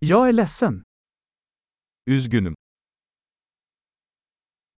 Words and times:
Jag 0.00 0.28
är 0.28 0.32
ledsen. 0.32 0.82
Üzgünüm. 2.06 2.54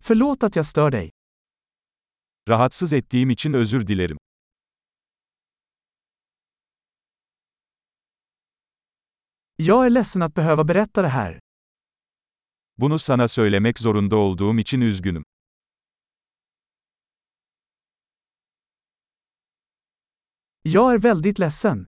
Förlåt 0.03 0.43
att 0.43 0.57
jag 0.57 0.67
stör 0.67 0.91
dig. 0.91 1.11
Rahatsız 2.49 2.93
ettiğim 2.93 3.31
için 3.31 3.55
özür 3.55 3.81
dilerim. 3.87 4.17
Jag 9.57 9.87
är 9.87 9.91
ledsen 9.91 10.23
att 10.23 10.35
behöva 10.35 10.65
berätta 10.65 11.03
det 11.03 11.09
här. 11.09 11.39
Bunu 12.77 12.99
sana 12.99 13.29
söylemek 13.29 13.79
zorunda 13.79 14.17
olduğum 14.17 14.59
için 14.59 14.81
üzgünüm. 14.81 15.23
Jag 20.63 20.95
är 20.95 20.99
väldigt 20.99 21.39
ledsen. 21.39 21.87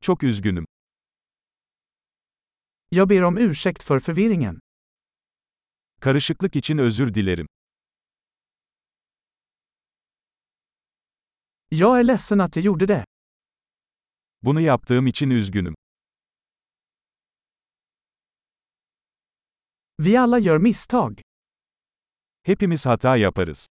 Çok 0.00 0.22
üzgünüm. 0.22 0.64
Jag 2.94 3.08
ber 3.08 3.24
om 3.24 3.38
ursäkt 3.38 3.82
för 3.82 4.00
förvirringen. 4.00 4.60
Karışıklık 6.00 6.56
için 6.56 6.78
özür 6.78 7.14
dilerim. 7.14 7.46
Jag 11.68 11.98
är 11.98 12.04
ledsen 12.04 12.40
att 12.40 12.56
jag 12.56 12.64
gjorde 12.64 12.86
det. 12.86 13.04
Bunu 14.40 14.60
yaptığım 14.60 15.06
için 15.06 15.30
üzgünüm. 15.30 15.74
Vi 19.98 20.16
alla 20.16 20.38
gör 20.38 20.58
misstag. 20.58 21.20
Hepimiz 22.42 22.86
hata 22.86 23.16
yaparız. 23.16 23.66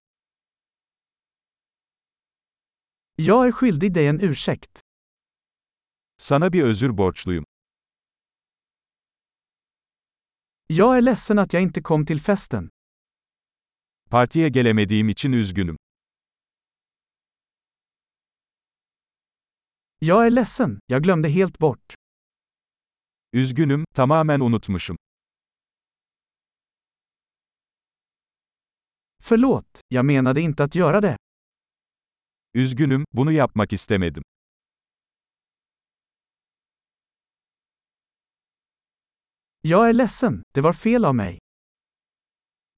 Jag 3.16 3.46
är 3.46 3.52
skyldig 3.52 3.94
dig 3.94 4.06
en 4.06 4.20
ursäkt. 4.20 4.80
Sana 6.16 6.52
bir 6.52 6.62
özür 6.62 6.98
borçluyum. 6.98 7.44
Jag 10.70 10.96
är 10.96 11.02
ledsen 11.02 11.38
att 11.38 11.52
jag 11.52 11.62
inte 11.62 11.80
kom 11.82 12.06
till 12.06 12.20
festen. 12.20 12.68
Partiye 14.10 14.50
gelemediğim 14.50 15.08
için 15.08 15.32
üzgünüm. 15.32 15.76
Jag 19.98 20.26
är 20.26 20.30
ledsen, 20.30 20.78
jag 20.86 21.02
glömde 21.02 21.28
helt 21.28 21.58
bort. 21.58 21.94
Üzgünüm, 23.32 23.84
tamamen 23.94 24.42
unutmuşum. 24.42 24.96
Förlåt, 29.22 29.80
jag 29.88 30.04
menade 30.04 30.40
inte 30.40 30.64
att 30.64 30.74
göra 30.74 31.00
det. 31.00 31.16
Üzgünüm, 32.54 33.04
bunu 33.12 33.32
yapmak 33.32 33.72
istemedim. 33.72 34.22
Jag 39.68 39.88
är 39.88 39.92
ledsen, 39.92 40.42
det 40.54 40.60
var 40.60 40.72
fel 40.72 41.04
av 41.04 41.14
mig. 41.14 41.38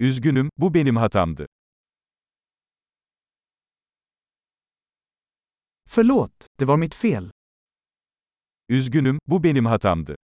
Üzgünüm, 0.02 0.48
bu 0.56 0.74
benim 0.74 0.96
hatamdı. 0.96 1.46
Förlåt, 5.88 6.46
det 6.58 6.64
var 6.64 6.76
mitt 6.76 6.94
fel. 6.94 7.30
Üzgünüm, 8.68 9.18
bu 9.26 9.42
benim 9.42 9.66
hatamdı. 9.66 10.14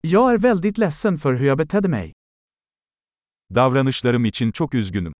Jag 0.00 0.32
är 0.32 0.38
väldigt 0.38 0.78
ledsen 0.78 1.18
för 1.18 1.34
hur 1.34 1.46
jag 1.46 1.58
betedde 1.58 1.88
mig. 1.88 2.12
Davranışlarım 3.54 4.24
için 4.24 4.52
çok 4.52 4.74
üzgünüm. 4.74 5.12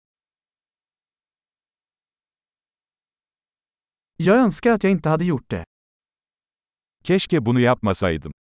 Jag 4.16 4.36
önskar 4.36 4.70
att 4.70 4.84
jag 4.84 4.90
inte 4.90 5.08
hade 5.08 5.24
gjort 5.24 5.50
det. 5.50 5.64
Keşke 7.06 7.46
bunu 7.46 7.60
yapmasaydım. 7.60 8.32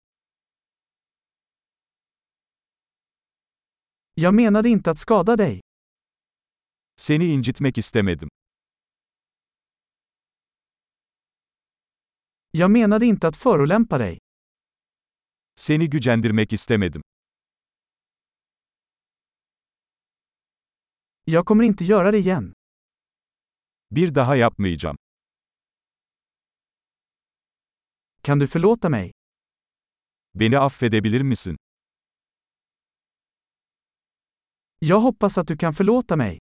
Jag 4.15 4.33
menade 4.33 4.69
inte 4.69 4.91
att 4.91 4.99
skada 4.99 5.37
dig. 5.37 5.61
Seni 6.95 7.25
incitmek 7.25 7.77
istemedim. 7.77 8.29
Jag 12.51 12.71
menade 12.71 13.05
inte 13.05 13.27
att 13.27 13.35
förolämpa 13.37 13.97
dig. 13.97 14.17
Seni 15.55 15.89
gücendirmek 15.89 16.53
istemedim. 16.53 17.01
Jag 21.25 21.45
kommer 21.45 21.63
inte 21.63 21.83
göra 21.83 22.11
det 22.11 22.17
igen. 22.17 22.53
Bir 23.91 24.15
daha 24.15 24.35
yapmayacağım. 24.35 24.97
Kan 28.25 28.39
du 28.39 28.47
förlåta 28.47 28.89
mig? 28.89 29.11
Beni 30.39 30.55
affedebilir 30.55 31.23
misin? 31.23 31.55
Jag 34.79 34.99
hoppas 34.99 35.37
att 35.37 35.47
du 35.47 35.57
kan 35.57 35.73
förlåta 35.73 36.15
mig. 36.15 36.39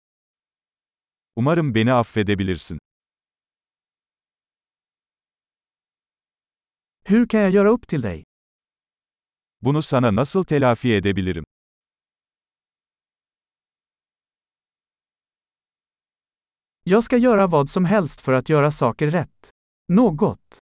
Umarım 1.40 1.72
beni 1.72 1.90
affedebilirsin. 1.90 2.78
Hur 7.04 7.26
kan 7.26 7.40
jag 7.40 7.50
göra 7.50 7.68
upp 7.70 7.86
till 7.88 8.02
dig? 8.02 8.22
Bunu 9.60 9.82
sana 9.82 10.10
nasıl 10.10 10.44
telafi 10.44 10.88
edebilirim? 10.88 11.44
Jag 16.82 17.04
ska 17.04 17.16
göra 17.16 17.46
vad 17.46 17.70
som 17.70 17.84
helst 17.84 18.20
för 18.20 18.32
att 18.32 18.48
göra 18.48 18.70
saker 18.70 19.10
rätt. 19.10 19.50
Något. 19.88 20.63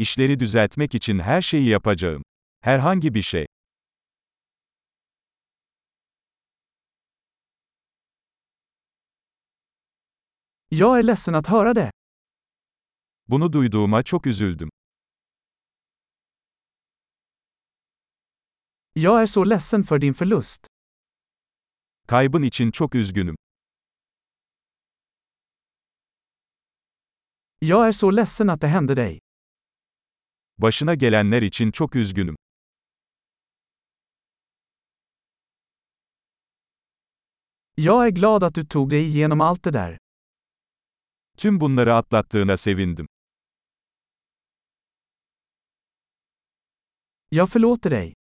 İşleri 0.00 0.40
düzeltmek 0.40 0.94
için 0.94 1.18
her 1.18 1.42
şeyi 1.42 1.68
yapacağım. 1.68 2.22
Herhangi 2.60 3.14
bir 3.14 3.22
şey. 3.22 3.46
Jag 10.70 10.98
är 10.98 11.02
ledsen 11.02 11.34
att 11.34 11.46
höra 11.46 11.74
det. 11.74 11.90
Bunu 13.28 13.52
duyduğuma 13.52 14.02
çok 14.02 14.26
üzüldüm. 14.26 14.68
Jag 18.94 19.22
är 19.22 19.26
så 19.26 19.44
ledsen 19.44 19.82
för 19.82 19.98
din 19.98 20.12
förlust. 20.12 20.66
Kaybın 22.08 22.42
için 22.42 22.70
çok 22.70 22.94
üzgünüm. 22.94 23.36
Jag 27.60 27.88
är 27.88 27.92
så 27.92 28.10
ledsen 28.10 28.48
att 28.48 28.60
det 28.60 28.68
hände 28.68 28.96
dig. 28.96 29.20
Başına 30.62 30.94
gelenler 30.94 31.42
için 31.42 31.70
çok 31.70 31.96
üzgünüm. 31.96 32.36
Jag 37.76 38.06
är 38.06 38.10
glad 38.10 38.42
att 38.42 38.54
du 38.54 38.66
tog 38.66 38.90
dig 38.90 39.06
igenom 39.06 39.40
allt 39.40 39.62
det 39.64 39.70
där. 39.70 39.98
Tüm 41.38 41.60
bunları 41.60 41.94
atlattığına 41.94 42.56
sevindim. 42.56 43.06
Jag 47.28 47.50
förlåter 47.50 47.90
dig. 47.90 48.14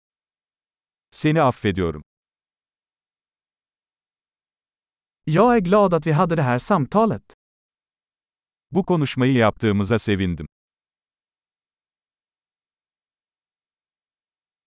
Seni 1.11 1.41
affediyorum. 1.41 2.03
Jag 5.25 5.57
är 5.57 5.61
glad 5.61 5.95
att 5.95 6.07
vi 6.07 6.13
hade 6.13 6.37
det 6.37 6.43
här 6.43 6.59
samtalet. 6.59 7.33
Bu 8.71 8.85
konuşmayı 8.85 9.33
yaptığımıza 9.33 9.99
sevindim. 9.99 10.47